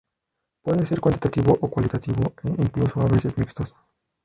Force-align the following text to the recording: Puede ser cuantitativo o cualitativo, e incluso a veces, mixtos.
Puede 0.63 0.87
ser 0.87 0.99
cuantitativo 0.99 1.55
o 1.61 1.69
cualitativo, 1.69 2.33
e 2.43 2.49
incluso 2.63 3.01
a 3.01 3.05
veces, 3.05 3.37
mixtos. 3.37 3.75